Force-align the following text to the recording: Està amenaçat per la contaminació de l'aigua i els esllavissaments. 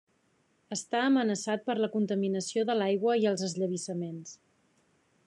Està 0.75 1.01
amenaçat 1.09 1.67
per 1.67 1.75
la 1.81 1.91
contaminació 1.97 2.63
de 2.71 2.77
l'aigua 2.81 3.19
i 3.25 3.29
els 3.33 3.45
esllavissaments. 3.49 4.35